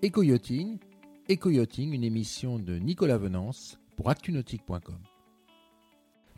Eco-Yachting, 0.00 0.78
une 1.92 2.04
émission 2.04 2.60
de 2.60 2.76
Nicolas 2.78 3.18
Venance 3.18 3.80
pour 3.96 4.10
actunautique.com. 4.10 4.94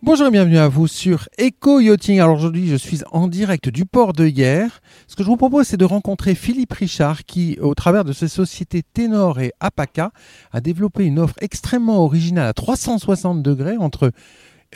Bonjour 0.03 0.29
et 0.29 0.31
bienvenue 0.31 0.57
à 0.57 0.69
vous 0.69 0.87
sur 0.87 1.29
Eco-Yachting. 1.39 2.21
Alors 2.21 2.39
aujourd'hui, 2.39 2.69
je 2.69 2.77
suis 2.77 3.03
en 3.13 3.29
direct 3.29 3.69
du 3.69 3.85
port 3.85 4.15
de 4.15 4.27
Hier. 4.27 4.81
Ce 5.07 5.15
que 5.15 5.23
je 5.23 5.29
vous 5.29 5.37
propose, 5.37 5.67
c'est 5.67 5.77
de 5.77 5.85
rencontrer 5.85 6.35
Philippe 6.35 6.73
Richard 6.73 7.25
qui, 7.27 7.59
au 7.61 7.75
travers 7.75 8.05
de 8.05 8.15
ses 8.15 8.29
sociétés 8.29 8.83
Ténor 8.83 9.41
et 9.41 9.53
Apaca, 9.61 10.11
a 10.53 10.63
développé 10.63 11.05
une 11.05 11.19
offre 11.19 11.37
extrêmement 11.43 12.03
originale 12.03 12.47
à 12.47 12.55
360 12.55 13.43
degrés 13.43 13.77
entre 13.77 14.11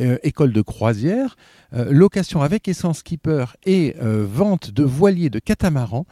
euh, 0.02 0.18
école 0.22 0.52
de 0.52 0.60
croisière, 0.60 1.36
euh, 1.72 1.86
location 1.90 2.42
avec 2.42 2.68
essence 2.68 2.98
skipper 2.98 3.46
et 3.64 3.96
euh, 4.02 4.26
vente 4.28 4.72
de 4.72 4.84
voiliers 4.84 5.30
de 5.30 5.38
catamaran. 5.38 6.04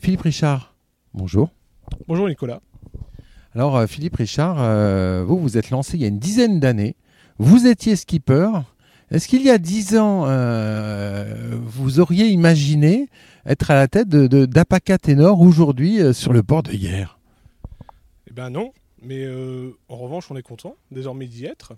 Philippe 0.00 0.22
Richard, 0.22 0.76
bonjour. 1.14 1.50
Bonjour 2.08 2.28
Nicolas. 2.28 2.60
Alors 3.54 3.76
euh, 3.76 3.86
Philippe 3.86 4.16
Richard, 4.16 4.56
euh, 4.60 5.24
vous 5.26 5.38
vous 5.38 5.58
êtes 5.58 5.70
lancé 5.70 5.96
il 5.96 6.00
y 6.00 6.04
a 6.04 6.08
une 6.08 6.18
dizaine 6.18 6.60
d'années. 6.60 6.96
Vous 7.38 7.66
étiez 7.66 7.96
skipper. 7.96 8.48
Est-ce 9.10 9.28
qu'il 9.28 9.42
y 9.42 9.50
a 9.50 9.58
dix 9.58 9.98
ans, 9.98 10.24
euh, 10.26 11.58
vous 11.62 12.00
auriez 12.00 12.28
imaginé 12.28 13.08
être 13.44 13.70
à 13.70 13.74
la 13.74 13.86
tête 13.88 14.08
de, 14.08 14.26
de- 14.26 14.46
d'Apaca 14.46 14.96
Ténor 14.96 15.40
aujourd'hui 15.42 16.00
euh, 16.00 16.14
sur 16.14 16.32
le 16.32 16.42
port 16.42 16.62
de 16.62 16.72
hier 16.72 17.18
Eh 18.30 18.32
ben 18.32 18.48
non, 18.48 18.72
mais 19.02 19.26
en 19.88 19.96
revanche 19.96 20.30
on 20.30 20.36
est 20.36 20.42
content 20.42 20.76
désormais 20.90 21.26
d'y 21.26 21.44
être. 21.44 21.74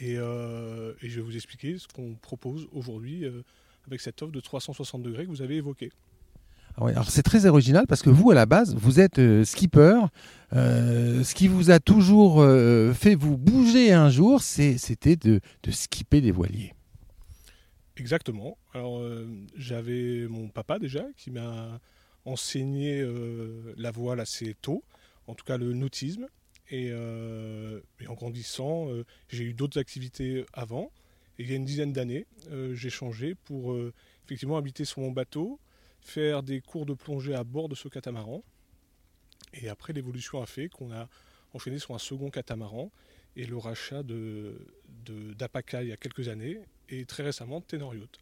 Et, 0.00 0.14
et 0.14 1.08
je 1.08 1.16
vais 1.16 1.20
vous 1.22 1.36
expliquer 1.36 1.78
ce 1.78 1.86
qu'on 1.86 2.14
propose 2.20 2.66
aujourd'hui 2.72 3.24
avec 3.86 4.00
cette 4.00 4.20
offre 4.22 4.32
de 4.32 4.40
360 4.40 5.02
degrés 5.02 5.24
que 5.24 5.28
vous 5.30 5.40
avez 5.42 5.54
évoquée. 5.56 5.92
Alors 6.76 7.10
c'est 7.10 7.22
très 7.22 7.46
original 7.46 7.86
parce 7.86 8.02
que 8.02 8.10
vous, 8.10 8.30
à 8.30 8.34
la 8.34 8.46
base, 8.46 8.74
vous 8.74 8.98
êtes 8.98 9.18
euh, 9.18 9.44
skipper. 9.44 10.00
Euh, 10.52 11.22
ce 11.22 11.34
qui 11.34 11.46
vous 11.46 11.70
a 11.70 11.78
toujours 11.78 12.40
euh, 12.40 12.92
fait 12.92 13.14
vous 13.14 13.36
bouger 13.36 13.92
un 13.92 14.10
jour, 14.10 14.42
c'était 14.42 15.16
de, 15.16 15.40
skipper 15.70 16.20
des 16.20 16.32
voiliers. 16.32 16.72
Exactement. 17.96 18.58
Alors 18.72 19.00
j'avais 19.56 20.26
mon 20.28 20.48
papa 20.48 20.80
déjà 20.80 21.06
qui 21.16 21.30
m'a 21.30 21.80
enseigné 22.24 23.06
la 23.76 23.92
voile 23.92 24.18
assez 24.18 24.56
tôt, 24.60 24.82
en 25.28 25.34
tout 25.34 25.44
cas 25.44 25.56
le 25.56 25.74
nautisme. 25.74 26.26
Et, 26.70 26.92
en 26.92 28.14
grandissant, 28.14 28.88
j'ai 29.28 29.44
eu 29.44 29.54
d'autres 29.54 29.78
activités 29.78 30.44
avant. 30.52 30.90
Il 31.38 31.48
y 31.48 31.52
a 31.52 31.56
une 31.56 31.64
dizaine 31.64 31.92
d'années, 31.92 32.26
j'ai 32.72 32.90
changé 32.90 33.36
pour 33.44 33.76
effectivement 34.24 34.56
habiter 34.56 34.84
sur 34.84 35.00
mon 35.00 35.12
bateau, 35.12 35.60
faire 36.04 36.42
des 36.42 36.60
cours 36.60 36.86
de 36.86 36.94
plongée 36.94 37.34
à 37.34 37.42
bord 37.42 37.68
de 37.68 37.74
ce 37.74 37.88
catamaran. 37.88 38.44
Et 39.54 39.68
après, 39.68 39.92
l'évolution 39.92 40.40
a 40.42 40.46
fait 40.46 40.68
qu'on 40.68 40.92
a 40.92 41.08
enchaîné 41.54 41.78
sur 41.78 41.94
un 41.94 41.98
second 41.98 42.30
catamaran 42.30 42.90
et 43.36 43.46
le 43.46 43.56
rachat 43.56 44.02
de, 44.02 44.54
d'Apaca 45.36 45.82
il 45.82 45.88
y 45.88 45.92
a 45.92 45.96
quelques 45.96 46.28
années 46.28 46.60
et 46.88 47.04
très 47.04 47.22
récemment 47.22 47.60
de 47.60 47.64
Tenor 47.64 47.94
Yacht. 47.94 48.20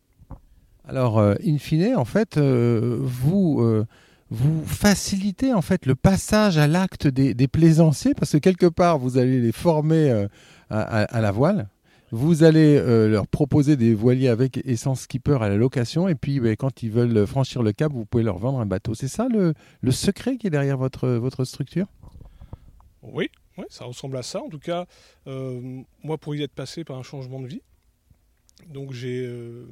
Alors, 0.84 1.18
euh, 1.18 1.34
in 1.44 1.58
fine, 1.58 1.94
en 1.96 2.04
fait, 2.04 2.36
euh, 2.36 2.98
vous, 3.00 3.60
euh, 3.60 3.86
vous 4.30 4.64
facilitez 4.64 5.52
en 5.52 5.62
fait 5.62 5.86
le 5.86 5.94
passage 5.94 6.58
à 6.58 6.66
l'acte 6.66 7.06
des, 7.06 7.48
plaisanciers 7.48 8.14
parce 8.14 8.32
que 8.32 8.38
quelque 8.38 8.66
part, 8.66 8.98
vous 8.98 9.18
allez 9.18 9.40
les 9.40 9.52
former 9.52 10.26
à 10.70 11.20
la 11.20 11.30
voile. 11.30 11.68
Vous 12.14 12.42
allez 12.44 12.76
euh, 12.76 13.08
leur 13.08 13.26
proposer 13.26 13.78
des 13.78 13.94
voiliers 13.94 14.28
avec 14.28 14.58
essence 14.66 15.00
skipper 15.00 15.38
à 15.40 15.48
la 15.48 15.56
location 15.56 16.08
et 16.08 16.14
puis 16.14 16.40
ben, 16.40 16.54
quand 16.56 16.82
ils 16.82 16.90
veulent 16.90 17.26
franchir 17.26 17.62
le 17.62 17.72
cap, 17.72 17.90
vous 17.90 18.04
pouvez 18.04 18.22
leur 18.22 18.36
vendre 18.36 18.60
un 18.60 18.66
bateau. 18.66 18.92
C'est 18.94 19.08
ça 19.08 19.28
le, 19.30 19.54
secret 19.90 20.36
qui 20.36 20.46
est 20.46 20.50
derrière 20.50 20.76
votre, 20.76 21.44
structure? 21.46 21.86
Oui, 23.00 23.30
ça 23.70 23.86
ressemble 23.86 24.18
à 24.18 24.22
ça. 24.22 24.42
En 24.42 24.50
tout 24.50 24.58
cas, 24.58 24.84
euh, 25.26 25.82
moi, 26.02 26.18
pour 26.18 26.34
y 26.34 26.42
être 26.42 26.52
passé 26.52 26.84
par 26.84 26.98
un 26.98 27.02
changement 27.02 27.40
de 27.40 27.46
vie, 27.46 27.62
donc 28.68 28.92
j'ai 28.92 29.24
euh, 29.24 29.66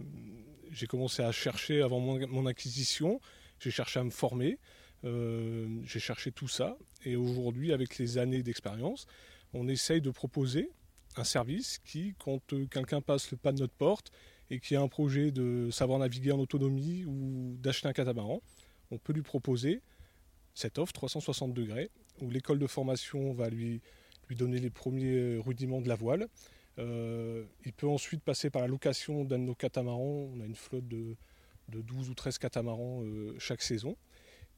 j'ai 0.73 0.87
commencé 0.87 1.23
à 1.23 1.33
chercher 1.33 1.83
avant 1.83 2.00
mon, 2.00 2.27
mon 2.27 2.47
acquisition, 2.47 3.21
j'ai 3.59 3.71
cherché 3.71 4.00
à 4.00 4.05
me 4.05 4.11
former, 4.11 4.59
j'ai 5.05 6.00
cherché 6.00 6.33
tout 6.33 6.49
ça. 6.49 6.79
Et 7.05 7.17
aujourd'hui, 7.17 7.75
avec 7.75 7.99
les 7.99 8.17
années 8.17 8.43
d'expérience, 8.43 9.06
on 9.53 9.69
essaye 9.69 10.00
de 10.00 10.11
proposer 10.11 10.71
un 11.16 11.25
service 11.25 11.78
qui, 11.84 12.15
quand 12.19 12.53
euh, 12.53 12.66
quelqu'un 12.66 13.00
passe 13.00 13.31
le 13.31 13.37
pas 13.37 13.53
de 13.53 13.60
notre 13.60 13.75
porte 13.75 14.10
et 14.50 14.60
qui 14.60 14.76
a 14.76 14.81
un 14.81 14.88
projet 14.88 15.31
de 15.31 15.71
savoir 15.71 15.98
naviguer 15.98 16.32
en 16.32 16.38
autonomie 16.38 17.04
ou 17.04 17.56
d'acheter 17.59 17.88
un 17.88 17.93
catamaran, 17.93 18.43
on 18.91 18.98
peut 18.98 19.12
lui 19.12 19.22
proposer 19.22 19.82
cette 20.54 20.78
offre 20.78 20.93
360 20.93 21.54
degrés 21.54 21.91
où 22.20 22.31
l'école 22.31 22.59
de 22.59 22.66
formation 22.66 23.32
va 23.32 23.49
lui, 23.49 23.81
lui 24.28 24.37
donner 24.37 24.59
les 24.59 24.70
premiers 24.70 25.37
rudiments 25.38 25.81
de 25.81 25.88
la 25.88 25.94
voile. 25.94 26.28
Euh, 26.78 27.44
il 27.65 27.72
peut 27.72 27.88
ensuite 27.88 28.22
passer 28.22 28.50
par 28.50 28.62
la 28.62 28.69
location 28.69 29.25
d'un 29.25 29.38
de 29.38 29.44
nos 29.44 29.54
catamarans. 29.54 30.31
On 30.34 30.41
a 30.41 30.44
une 30.44 30.54
flotte 30.54 30.88
de, 30.88 31.16
de 31.69 31.81
12 31.81 32.10
ou 32.10 32.15
13 32.15 32.38
catamarans 32.38 33.03
euh, 33.03 33.34
chaque 33.38 33.62
saison. 33.62 33.97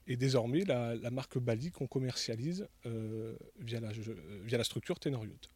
Et 0.07 0.17
désormais, 0.17 0.65
la, 0.65 1.11
marque 1.11 1.39
Bali 1.39 1.71
qu'on 1.71 1.87
commercialise 1.87 2.67
euh, 2.87 3.37
via, 3.61 3.81
la, 3.81 3.93
via 3.93 4.59
la 4.59 4.65
structure 4.65 4.99
Tenor 4.99 5.25
Yacht. 5.25 5.51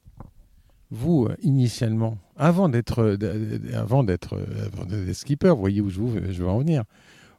Vous, 0.91 1.27
euh, 1.27 1.37
initialement, 1.43 2.19
avant 2.37 2.69
d'être 2.69 3.01
euh, 3.01 3.75
avant 3.75 4.05
d'être 4.05 4.37
euh, 4.37 5.13
skipper, 5.13 5.51
vous 5.51 5.61
voyez 5.61 5.81
où 5.81 5.91
je, 5.91 6.01
je 6.31 6.43
veux 6.43 6.49
en 6.49 6.59
venir, 6.61 6.85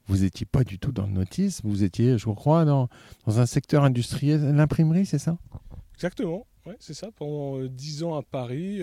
vous 0.07 0.17
n'étiez 0.17 0.45
pas 0.45 0.63
du 0.63 0.79
tout 0.79 0.91
dans 0.91 1.05
le 1.05 1.13
nautisme, 1.13 1.67
vous 1.67 1.83
étiez, 1.83 2.17
je 2.17 2.29
crois, 2.29 2.65
dans, 2.65 2.89
un 3.25 3.45
secteur 3.45 3.83
industriel, 3.83 4.41
l'imprimerie, 4.53 5.05
c'est 5.05 5.19
ça? 5.19 5.37
Exactement, 5.95 6.45
ouais, 6.65 6.75
c'est 6.79 6.93
ça. 6.93 7.09
Pendant 7.11 7.65
10 7.65 8.03
ans 8.03 8.15
à 8.15 8.21
Paris, 8.21 8.81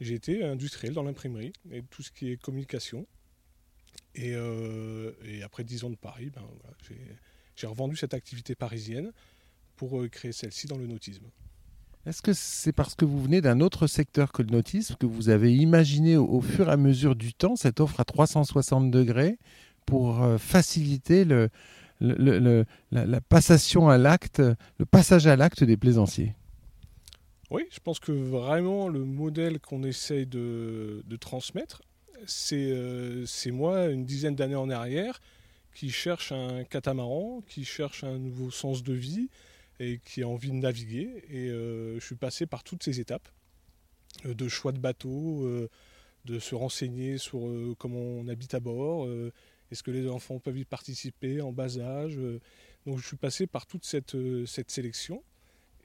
j'ai 0.00 0.14
été 0.14 0.42
industriel 0.44 0.92
dans 0.92 1.04
l'imprimerie 1.04 1.52
et 1.70 1.82
tout 1.82 2.02
ce 2.02 2.10
qui 2.10 2.32
est 2.32 2.36
communication. 2.36 3.06
Et, 4.16 4.34
après 5.44 5.62
10 5.62 5.84
ans 5.84 5.90
de 5.90 5.96
Paris, 5.96 6.30
ben, 6.34 6.42
j'ai- 7.56 7.66
revendu 7.68 7.96
cette 7.96 8.14
activité 8.14 8.56
parisienne 8.56 9.12
pour 9.76 10.02
créer 10.10 10.32
celle-ci 10.32 10.66
dans 10.66 10.78
le 10.78 10.88
nautisme. 10.88 11.26
Est-ce 12.06 12.20
que 12.20 12.34
c'est 12.34 12.72
parce 12.72 12.94
que 12.94 13.06
vous 13.06 13.22
venez 13.22 13.40
d'un 13.40 13.60
autre 13.60 13.86
secteur 13.86 14.30
que 14.30 14.42
le 14.42 14.50
nautisme 14.50 14.94
que 14.96 15.06
vous 15.06 15.30
avez 15.30 15.54
imaginé 15.54 16.18
au, 16.18 16.42
fur 16.42 16.68
et 16.68 16.72
à 16.72 16.76
mesure 16.76 17.16
du 17.16 17.32
temps 17.32 17.56
cette 17.56 17.80
offre 17.80 18.00
à 18.00 18.04
360 18.04 18.90
degrés 18.90 19.38
pour 19.86 20.22
euh, 20.22 20.36
faciliter 20.36 21.24
le, 21.24 21.48
la, 22.00 23.20
passation 23.22 23.88
à 23.88 23.96
l'acte, 23.96 24.42
le 24.78 24.84
passage 24.84 25.26
à 25.26 25.36
l'acte 25.36 25.64
des 25.64 25.78
plaisanciers? 25.78 26.34
Oui, 27.50 27.62
je 27.70 27.80
pense 27.80 28.00
que 28.00 28.12
vraiment 28.12 28.88
le 28.88 29.04
modèle 29.04 29.60
qu'on 29.60 29.82
essaye 29.82 30.26
de, 30.26 31.02
transmettre, 31.20 31.82
euh, 32.52 33.24
c'est 33.26 33.50
moi, 33.50 33.86
une 33.86 34.04
dizaine 34.04 34.34
d'années 34.34 34.56
en 34.56 34.68
arrière, 34.68 35.20
qui 35.74 35.90
cherche 35.90 36.32
un 36.32 36.64
catamaran, 36.64 37.42
qui 37.48 37.64
cherche 37.64 38.04
un 38.04 38.18
nouveau 38.18 38.50
sens 38.50 38.82
de 38.82 38.92
vie 38.92 39.28
et 39.80 39.98
qui 39.98 40.22
a 40.22 40.28
envie 40.28 40.50
de 40.50 40.56
naviguer. 40.56 41.24
Et 41.28 41.48
euh, 41.50 41.98
je 41.98 42.04
suis 42.04 42.14
passé 42.16 42.46
par 42.46 42.64
toutes 42.64 42.82
ces 42.82 43.00
étapes 43.00 43.28
euh, 44.26 44.34
de 44.34 44.48
choix 44.48 44.72
de 44.72 44.78
bateau, 44.78 45.44
euh, 45.44 45.68
de 46.24 46.38
se 46.38 46.54
renseigner 46.54 47.18
sur 47.18 47.40
comment 47.78 48.00
on 48.00 48.28
habite 48.28 48.54
à 48.54 48.60
bord, 48.60 49.06
est-ce 49.70 49.82
que 49.82 49.90
les 49.90 50.08
enfants 50.08 50.38
peuvent 50.38 50.56
y 50.56 50.64
participer 50.64 51.42
en 51.42 51.52
bas 51.52 51.78
âge. 51.78 52.18
donc 52.86 52.98
je 52.98 53.06
suis 53.06 53.18
passé 53.18 53.46
par 53.46 53.66
toute 53.66 53.84
cette, 53.84 54.16
sélection. 54.68 55.22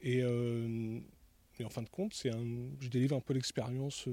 Et, 0.01 0.23
en 0.23 1.69
fin 1.69 1.81
de 1.81 1.89
compte, 1.89 2.13
je 2.23 2.88
délivre 2.88 3.17
un 3.17 3.19
peu 3.19 3.33
l'expérience 3.33 4.07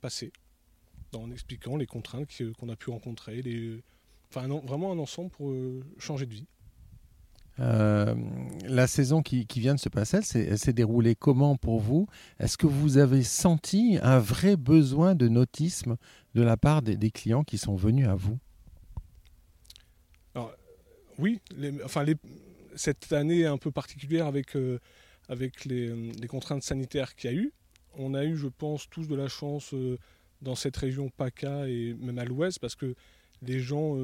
passée, 0.00 0.32
en 1.12 1.30
expliquant 1.30 1.76
les 1.76 1.84
contraintes 1.84 2.30
qu'on 2.58 2.70
a 2.70 2.76
pu 2.76 2.88
rencontrer, 2.88 3.42
enfin 4.30 4.48
vraiment 4.48 4.92
un 4.92 4.98
ensemble 4.98 5.28
pour 5.28 5.54
changer 5.98 6.24
de 6.24 6.32
vie. 6.32 6.46
Euh, 7.60 8.14
la 8.64 8.86
saison 8.86 9.22
qui, 9.22 9.46
vient 9.56 9.74
de 9.74 9.80
se 9.80 9.88
passer, 9.88 10.18
elle 10.34 10.58
s'est- 10.58 10.72
déroulée 10.72 11.14
comment 11.14 11.56
pour 11.56 11.80
vous? 11.80 12.06
Est-ce 12.38 12.56
que 12.56 12.66
vous 12.66 12.96
avez 12.98 13.22
senti 13.22 13.98
un 14.02 14.18
vrai 14.18 14.56
besoin 14.56 15.14
de 15.14 15.28
nautisme 15.28 15.96
de 16.34 16.42
la 16.42 16.56
part 16.56 16.80
des, 16.82 17.10
clients 17.10 17.44
qui 17.44 17.58
sont 17.58 17.74
venus 17.74 18.06
à 18.08 18.14
vous? 18.14 18.38
Oui, 21.18 21.38
enfin 21.84 22.06
cette 22.76 23.12
année 23.12 23.44
un 23.44 23.58
peu 23.58 23.70
particulière 23.70 24.26
avec, 24.26 24.56
euh, 24.56 24.78
avec 25.28 25.66
les, 25.66 25.92
contraintes 26.28 26.62
sanitaires 26.62 27.14
qu'il 27.14 27.30
y 27.30 27.34
a 27.34 27.36
eu, 27.36 27.52
on 27.98 28.14
a 28.14 28.24
eu, 28.24 28.38
je 28.38 28.46
pense, 28.46 28.88
tous 28.88 29.06
de 29.06 29.14
la 29.14 29.28
chance 29.28 29.74
euh, 29.74 29.98
dans 30.40 30.54
cette 30.54 30.78
région 30.78 31.10
PACA 31.10 31.68
et 31.68 31.94
même 32.00 32.18
à 32.18 32.24
l'ouest 32.24 32.58
parce 32.58 32.74
que 32.74 32.94
les 33.42 33.60
gens 33.60 33.96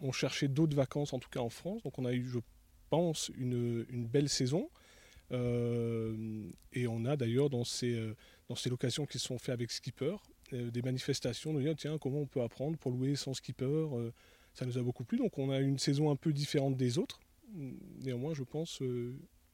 ont 0.00 0.12
cherché 0.12 0.48
d'autres 0.48 0.76
vacances, 0.76 1.12
en 1.12 1.18
tout 1.18 1.28
cas 1.30 1.40
en 1.40 1.50
France. 1.50 1.82
Donc 1.82 1.98
on 1.98 2.04
a 2.04 2.12
eu, 2.12 2.26
je 2.26 2.38
une, 3.36 4.06
belle 4.06 4.28
saison. 4.28 4.68
Euh, 5.32 6.48
et 6.72 6.86
on 6.86 7.04
a 7.04 7.16
d'ailleurs 7.16 7.50
dans 7.50 7.64
ces, 7.64 7.94
euh, 7.94 8.14
dans 8.48 8.54
ces 8.54 8.68
locations 8.70 9.06
qui 9.06 9.18
sont 9.18 9.38
faites 9.38 9.54
avec 9.54 9.70
skipper, 9.70 10.16
euh, 10.52 10.70
des 10.70 10.82
manifestations 10.82 11.54
de 11.54 11.62
dire 11.62 11.74
tiens 11.76 11.96
comment 11.98 12.20
on 12.20 12.26
peut 12.26 12.42
apprendre 12.42 12.76
pour 12.76 12.92
louer 12.92 13.16
sans 13.16 13.32
skipper. 13.32 13.86
ça 14.52 14.66
nous 14.66 14.78
a 14.78 14.82
beaucoup 14.82 15.04
plu. 15.04 15.18
Donc 15.18 15.38
on 15.38 15.50
a 15.50 15.58
une 15.58 15.78
saison 15.78 16.10
un 16.10 16.16
peu 16.16 16.32
différente 16.32 16.76
des 16.76 16.98
autres. 16.98 17.20
néanmoins, 18.02 18.34
je 18.34 18.42
pense, 18.42 18.82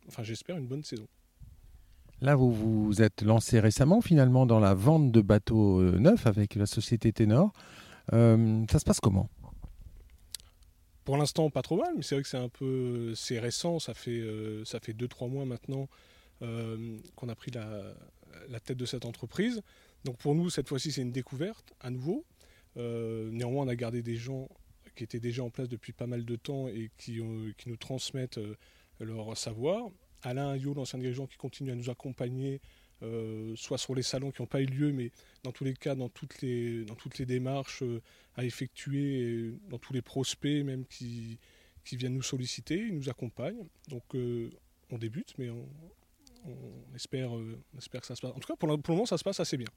enfin 0.09 0.23
j'espère, 0.23 0.57
une 0.57 0.67
bonne 0.67 0.85
saison. 0.85 1.07
Là, 2.21 2.35
vous 2.35 2.53
vous 2.53 3.01
êtes 3.01 3.23
lancé 3.23 3.61
récemment 3.61 4.03
finalement 4.03 4.45
dans 4.45 4.61
la 4.61 4.75
vente 4.75 5.11
de 5.11 5.23
bateaux 5.23 5.83
neufs 5.83 6.27
avec 6.27 6.55
la 6.55 6.67
société 6.67 7.13
Ténor. 7.13 7.53
ça 8.11 8.79
se 8.79 8.85
passe 8.85 9.01
comment? 9.01 9.31
Pour 11.11 11.17
l'instant, 11.17 11.51
pas 11.51 11.63
trop 11.63 11.77
mal, 11.77 11.93
mais 11.97 12.03
c'est 12.03 12.15
vrai 12.15 12.23
que 12.23 12.29
c'est 12.29 12.37
un 12.37 12.49
peu, 12.49 13.17
c'est 13.17 13.41
récent. 13.41 13.81
Ça 13.81 13.95
fait 13.95 14.25
ça 14.65 14.79
fait 14.79 14.93
deux 14.93 15.09
trois 15.09 15.27
mois 15.27 15.45
maintenant 15.45 15.89
qu'on 16.39 17.29
a 17.29 17.35
pris 17.35 17.51
la, 17.51 18.61
tête 18.61 18.77
de 18.77 18.87
cette 18.87 19.05
entreprise. 19.05 19.61
Donc 20.05 20.19
pour 20.19 20.37
nous, 20.37 20.51
cette 20.51 20.69
fois-ci, 20.69 20.93
c'est 20.93 21.03
une 21.03 21.11
découverte 21.11 21.75
à 21.81 21.91
nouveau. 21.91 22.25
Euh, 22.77 23.29
néanmoins, 23.33 23.65
on 23.65 23.69
a 23.69 23.75
gardé 23.75 24.03
des 24.03 24.15
gens 24.15 24.49
qui 24.95 25.03
étaient 25.03 25.19
déjà 25.19 25.43
en 25.43 25.51
place 25.51 25.69
depuis 25.69 25.93
pas 25.93 26.07
mal 26.07 26.25
de 26.25 26.37
temps 26.37 26.69
et 26.69 26.93
qui, 26.97 27.21
qui 27.59 27.69
nous 27.69 27.77
transmettent 27.77 28.39
euh, 28.39 28.55
leur 29.01 29.37
savoir. 29.37 29.89
Alain 30.23 30.55
Yo, 30.55 30.75
l'ancien 30.75 31.01
dirigeant, 31.01 31.27
qui 31.27 31.39
continue 31.39 31.73
à 31.73 31.75
nous 31.75 31.91
accompagner, 31.91 32.61
euh, 33.03 33.55
soit 33.57 33.79
sur 33.79 33.95
les 33.95 34.03
salons 34.03 34.31
qui 34.31 34.43
n'ont 34.43 34.47
pas 34.47 34.61
eu 34.61 34.67
lieu, 34.67 34.93
mais 34.93 35.11
dans 35.43 35.53
tous 35.53 35.65
les 35.65 35.75
cas, 35.75 35.95
dans 35.95 36.09
toutes 36.09 36.41
les, 36.43 36.85
dans 36.85 36.95
toutes 36.95 37.19
les 37.19 37.27
démarches 37.27 37.83
à 38.37 38.45
effectuer, 38.45 39.55
dans 39.69 39.79
tous 39.79 39.93
les 39.93 40.03
prospects 40.03 40.65
même 40.65 40.85
qui, 40.87 41.39
qui 41.85 41.97
viennent 41.97 42.15
nous 42.15 42.23
solliciter, 42.23 42.77
ils 42.77 42.95
nous 42.95 43.09
accompagnent. 43.09 43.65
Donc 43.89 44.05
on 44.91 44.99
débute, 44.99 45.35
mais 45.39 45.51
on, 45.51 45.69
on 46.47 46.95
espère, 46.95 47.31
espère 47.79 48.01
que 48.01 48.07
ça 48.07 48.17
se 48.17 48.21
passe. 48.21 48.33
En 48.33 48.39
tout 48.39 48.49
cas, 48.49 48.57
pour 48.57 48.69
le 48.69 48.77
moment, 48.89 49.07
ça 49.07 49.19
se 49.19 49.25
passe 49.25 49.41
assez 49.41 49.57
bien. 49.57 49.69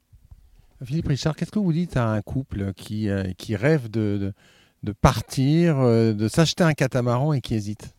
Philippe 0.82 1.08
Richard, 1.08 1.36
qu'est-ce 1.36 1.50
que 1.52 1.58
vous 1.58 1.72
dites 1.72 1.96
à 1.96 2.08
un 2.08 2.20
couple 2.22 2.72
qui, 2.74 3.08
euh, 3.08 3.32
qui 3.38 3.56
rêve 3.56 3.88
de, 3.90 4.34
de, 4.82 4.92
partir, 4.92 5.78
euh, 5.78 6.12
de 6.12 6.28
s'acheter 6.28 6.64
un 6.64 6.74
catamaran 6.74 7.32
et 7.32 7.40
qui 7.40 7.54
hésite? 7.54 7.94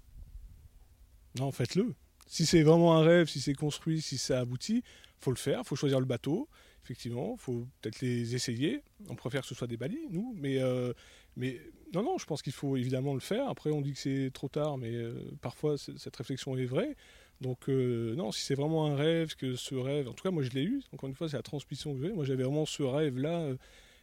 Non, 1.40 1.52
faites-le. 1.52 1.94
Si 2.26 2.46
c'est 2.46 2.64
vraiment 2.64 2.96
un 2.96 3.02
rêve, 3.02 3.28
si 3.28 3.40
c'est 3.40 3.54
construit, 3.54 4.02
si 4.02 4.18
ça 4.18 4.40
aboutit, 4.40 4.84
faut 5.20 5.32
le 5.32 5.38
faire, 5.38 5.66
faut 5.66 5.76
choisir 5.76 6.00
le 6.00 6.06
bateau. 6.06 6.50
Effectivement, 6.84 7.36
faut 7.38 7.66
peut-être 7.82 8.02
les 8.02 8.36
essayer. 8.36 8.82
On 9.10 9.16
préfère 9.16 9.42
que 9.42 9.48
ce 9.48 9.56
soit 9.56 9.68
des 9.68 9.78
balis, 9.78 10.08
nous, 10.12 10.36
mais, 10.38 10.60
euh, 10.60 10.94
mais 11.36 11.60
non, 11.94 12.04
non, 12.04 12.18
je 12.18 12.26
pense 12.26 12.42
qu'il 12.42 12.54
faut 12.54 12.78
évidemment 12.78 13.16
le 13.16 13.20
faire. 13.20 13.48
Après, 13.50 13.72
on 13.72 13.82
dit 13.82 13.94
que 13.94 14.00
c'est 14.00 14.30
trop 14.34 14.50
tard, 14.50 14.78
mais 14.78 14.94
parfois 15.42 15.78
cette 15.78 16.16
réflexion 16.16 16.56
est 16.58 16.66
vraie. 16.66 16.96
Donc 17.42 17.70
euh, 17.70 18.16
non, 18.16 18.32
si 18.32 18.42
c'est 18.44 18.56
vraiment 18.56 18.86
un 18.86 18.96
rêve, 18.96 19.36
que 19.36 19.56
ce 19.56 19.76
rêve, 19.76 20.08
en 20.08 20.14
tout 20.14 20.24
cas 20.24 20.32
moi 20.32 20.44
je 20.44 20.52
l'ai 20.52 20.64
eu, 20.64 20.82
encore 20.94 21.10
une 21.10 21.16
fois 21.16 21.28
c'est 21.28 21.38
la 21.38 21.44
transmission 21.44 21.94
que 21.94 22.02
j'ai, 22.02 22.14
moi 22.14 22.24
j'avais 22.24 22.44
vraiment 22.44 22.66
ce 22.66 22.84
rêve-là, 22.84 23.40
euh, 23.40 23.58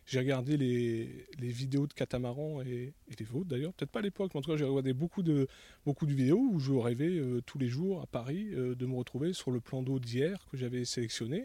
j'ai 0.06 0.18
regardé 0.18 0.56
les, 0.56 1.26
vidéos 1.40 1.86
de 1.86 1.92
catamaran 1.92 2.60
et, 2.62 2.92
les 3.18 3.24
vôtres 3.24 3.48
d'ailleurs, 3.48 3.72
peut-être 3.72 3.90
pas 3.90 4.00
à 4.00 4.02
l'époque, 4.02 4.32
mais 4.34 4.38
en 4.38 4.42
tout 4.42 4.50
cas 4.50 4.56
j'ai 4.56 4.64
regardé 4.64 4.92
beaucoup 4.92 5.22
de, 5.22 5.46
beaucoup 5.84 6.06
de 6.06 6.12
vidéos 6.12 6.38
où 6.38 6.58
je 6.58 6.72
rêvais 6.72 7.18
euh, 7.18 7.40
tous 7.46 7.58
les 7.58 7.68
jours 7.68 8.00
à 8.02 8.06
Paris 8.06 8.50
de 8.50 8.86
me 8.86 8.96
retrouver 8.96 9.32
sur 9.32 9.50
le 9.50 9.60
plan 9.60 9.82
d'eau 9.82 9.98
d'hier 9.98 10.44
que 10.50 10.56
j'avais 10.56 10.84
sélectionné. 10.84 11.44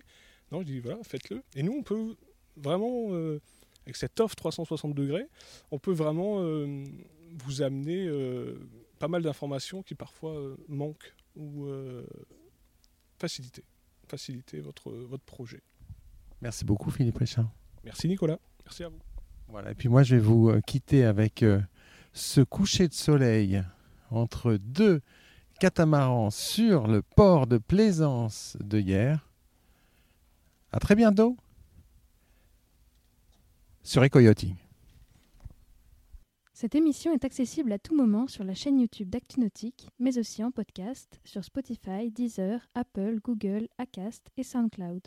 Non, 0.51 0.61
je 0.61 0.65
dis 0.65 0.79
voilà, 0.79 0.99
faites-le. 1.03 1.43
Et 1.55 1.63
nous 1.63 1.73
on 1.73 1.83
peut 1.83 2.15
vraiment, 2.55 3.11
avec 3.85 3.95
cette 3.95 4.19
offre 4.19 4.35
360 4.35 4.93
degrés, 4.95 5.27
on 5.71 5.79
peut 5.79 5.91
vraiment 5.91 6.41
vous 7.45 7.61
amener 7.61 8.09
pas 8.97 9.07
mal 9.07 9.21
d'informations 9.21 9.83
qui 9.83 9.93
parfois 9.95 10.35
manquent 10.67 11.13
ou 11.37 11.65
euh, 11.65 12.05
faciliter, 13.19 13.63
faciliter 14.07 14.59
votre, 14.59 14.91
votre 14.91 15.23
projet. 15.23 15.61
Merci 16.41 16.65
beaucoup 16.65 16.91
Philippe 16.91 17.17
Richard. 17.17 17.49
Merci 17.87 18.09
Nicolas, 18.09 18.37
merci 18.65 18.83
à 18.83 18.89
vous. 18.89 18.99
Voilà, 19.47 19.71
et 19.71 19.73
puis 19.73 19.87
moi 19.87 20.03
je 20.03 20.15
vais 20.15 20.21
vous 20.21 20.49
euh, 20.49 20.59
quitter 20.59 21.05
avec 21.05 21.41
euh, 21.41 21.61
ce 22.11 22.41
coucher 22.41 22.89
de 22.89 22.93
soleil 22.93 23.63
entre 24.11 24.57
deux 24.59 24.99
catamarans 25.61 26.29
sur 26.29 26.87
le 26.87 27.01
port 27.01 27.47
de 27.47 27.57
plaisance 27.57 28.57
de 28.59 28.79
hier. 28.79 29.29
À 30.73 30.79
très 30.79 30.95
bientôt 30.95 31.37
sur 33.83 34.03
Ecoyotting. 34.03 34.55
Cette 36.51 36.75
émission 36.75 37.13
est 37.13 37.23
accessible 37.23 37.71
à 37.71 37.79
tout 37.79 37.95
moment 37.95 38.27
sur 38.27 38.43
la 38.43 38.53
chaîne 38.53 38.79
YouTube 38.79 39.09
d'ActuNautique, 39.09 39.87
mais 39.97 40.17
aussi 40.17 40.43
en 40.43 40.51
podcast 40.51 41.21
sur 41.23 41.45
Spotify, 41.45 42.11
Deezer, 42.11 42.67
Apple, 42.75 43.19
Google, 43.23 43.69
Acast 43.77 44.29
et 44.35 44.43
SoundCloud. 44.43 45.03